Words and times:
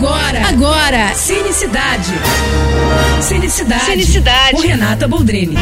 Agora, 0.00 0.48
agora, 0.48 1.14
Cinicidade. 1.14 2.14
Cinicidade. 3.20 3.84
Cinicidade. 3.84 4.52
Com 4.52 4.62
Renata 4.62 5.06
Boldrini. 5.06 5.58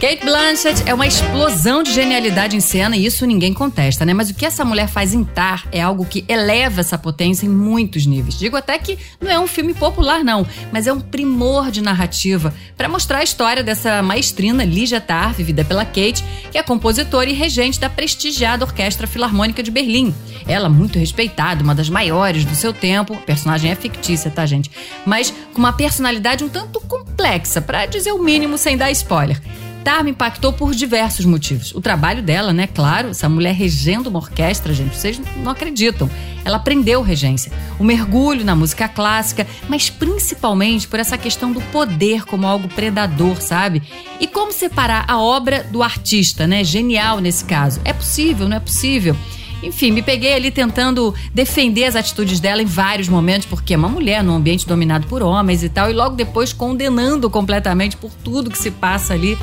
Kate 0.00 0.24
Blanchett 0.24 0.82
é 0.86 0.94
uma 0.94 1.06
explosão 1.06 1.82
de 1.82 1.92
genialidade 1.92 2.56
em 2.56 2.60
cena 2.60 2.96
e 2.96 3.04
isso 3.04 3.26
ninguém 3.26 3.52
contesta, 3.52 4.02
né? 4.02 4.14
Mas 4.14 4.30
o 4.30 4.34
que 4.34 4.46
essa 4.46 4.64
mulher 4.64 4.88
faz 4.88 5.12
em 5.12 5.22
Tar 5.22 5.68
é 5.70 5.82
algo 5.82 6.06
que 6.06 6.24
eleva 6.26 6.80
essa 6.80 6.96
potência 6.96 7.44
em 7.44 7.50
muitos 7.50 8.06
níveis. 8.06 8.38
Digo 8.38 8.56
até 8.56 8.78
que 8.78 8.98
não 9.20 9.30
é 9.30 9.38
um 9.38 9.46
filme 9.46 9.74
popular, 9.74 10.24
não, 10.24 10.46
mas 10.72 10.86
é 10.86 10.92
um 10.92 11.00
primor 11.00 11.70
de 11.70 11.82
narrativa 11.82 12.54
para 12.78 12.88
mostrar 12.88 13.18
a 13.18 13.22
história 13.22 13.62
dessa 13.62 14.02
maestrina 14.02 14.64
Ligia 14.64 15.02
Tar, 15.02 15.34
vivida 15.34 15.66
pela 15.66 15.84
Kate, 15.84 16.24
que 16.50 16.56
é 16.56 16.62
compositora 16.62 17.28
e 17.28 17.34
regente 17.34 17.78
da 17.78 17.90
prestigiada 17.90 18.64
Orquestra 18.64 19.06
Filarmônica 19.06 19.62
de 19.62 19.70
Berlim. 19.70 20.14
Ela, 20.48 20.70
muito 20.70 20.98
respeitada, 20.98 21.62
uma 21.62 21.74
das 21.74 21.90
maiores 21.90 22.46
do 22.46 22.54
seu 22.54 22.72
tempo, 22.72 23.12
a 23.12 23.18
personagem 23.18 23.70
é 23.70 23.74
fictícia, 23.74 24.30
tá, 24.30 24.46
gente? 24.46 24.70
Mas 25.04 25.30
com 25.52 25.58
uma 25.58 25.74
personalidade 25.74 26.42
um 26.42 26.48
tanto 26.48 26.80
complexa, 26.80 27.60
para 27.60 27.84
dizer 27.84 28.12
o 28.12 28.22
mínimo 28.22 28.56
sem 28.56 28.78
dar 28.78 28.90
spoiler. 28.90 29.38
Tar 29.84 30.04
me 30.04 30.10
impactou 30.10 30.52
por 30.52 30.74
diversos 30.74 31.24
motivos. 31.24 31.74
O 31.74 31.80
trabalho 31.80 32.22
dela, 32.22 32.52
né? 32.52 32.66
Claro, 32.66 33.08
essa 33.08 33.28
mulher 33.28 33.54
regendo 33.54 34.10
uma 34.10 34.18
orquestra, 34.18 34.74
gente, 34.74 34.96
vocês 34.96 35.20
não 35.36 35.50
acreditam. 35.50 36.10
Ela 36.44 36.56
aprendeu 36.56 37.02
regência, 37.02 37.52
o 37.78 37.84
mergulho 37.84 38.44
na 38.44 38.56
música 38.56 38.88
clássica, 38.88 39.46
mas 39.68 39.90
principalmente 39.90 40.88
por 40.88 40.98
essa 40.98 41.18
questão 41.18 41.52
do 41.52 41.60
poder 41.60 42.24
como 42.24 42.46
algo 42.46 42.68
predador, 42.68 43.40
sabe? 43.40 43.82
E 44.18 44.26
como 44.26 44.52
separar 44.52 45.04
a 45.08 45.18
obra 45.18 45.64
do 45.64 45.82
artista, 45.82 46.46
né? 46.46 46.64
Genial 46.64 47.20
nesse 47.20 47.44
caso. 47.44 47.80
É 47.84 47.92
possível, 47.92 48.48
não 48.48 48.56
é 48.56 48.60
possível? 48.60 49.16
Enfim, 49.62 49.90
me 49.90 50.02
peguei 50.02 50.34
ali 50.34 50.50
tentando 50.50 51.14
defender 51.34 51.84
as 51.84 51.96
atitudes 51.96 52.40
dela 52.40 52.62
em 52.62 52.66
vários 52.66 53.08
momentos, 53.08 53.46
porque 53.46 53.74
é 53.74 53.76
uma 53.76 53.88
mulher 53.88 54.24
num 54.24 54.34
ambiente 54.34 54.66
dominado 54.66 55.06
por 55.06 55.22
homens 55.22 55.62
e 55.62 55.68
tal, 55.68 55.90
e 55.90 55.92
logo 55.92 56.16
depois 56.16 56.52
condenando 56.52 57.28
completamente 57.28 57.96
por 57.96 58.10
tudo 58.24 58.50
que 58.50 58.58
se 58.58 58.70
passa 58.70 59.14
ali. 59.14 59.38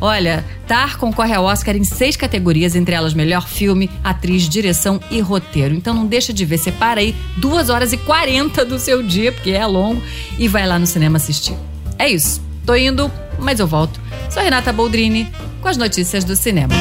Olha, 0.00 0.44
Tar 0.66 0.98
concorre 0.98 1.32
ao 1.32 1.44
Oscar 1.44 1.76
em 1.76 1.84
seis 1.84 2.16
categorias, 2.16 2.74
entre 2.74 2.94
elas 2.94 3.14
melhor 3.14 3.46
filme, 3.46 3.88
atriz, 4.02 4.48
direção 4.48 5.00
e 5.10 5.20
roteiro. 5.20 5.74
Então 5.74 5.94
não 5.94 6.06
deixa 6.06 6.32
de 6.32 6.44
ver, 6.44 6.58
separa 6.58 7.00
aí 7.00 7.14
duas 7.36 7.70
horas 7.70 7.92
e 7.92 7.96
quarenta 7.96 8.64
do 8.64 8.78
seu 8.78 9.02
dia, 9.02 9.30
porque 9.30 9.50
é 9.50 9.64
longo, 9.64 10.02
e 10.38 10.48
vai 10.48 10.66
lá 10.66 10.78
no 10.78 10.86
cinema 10.86 11.18
assistir. 11.18 11.54
É 11.98 12.08
isso. 12.08 12.42
Tô 12.66 12.74
indo, 12.74 13.10
mas 13.38 13.60
eu 13.60 13.66
volto. 13.66 14.00
Sou 14.28 14.42
Renata 14.42 14.72
Boldrini 14.72 15.28
com 15.60 15.68
as 15.68 15.76
notícias 15.76 16.24
do 16.24 16.34
cinema. 16.34 16.74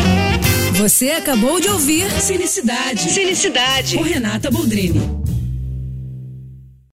Você 0.82 1.12
acabou 1.12 1.60
de 1.60 1.70
ouvir 1.70 2.10
Cinicidade. 2.20 3.12
Cinicidade. 3.12 3.96
Com 3.96 4.02
Renata 4.02 4.50
Boldrini. 4.50 5.00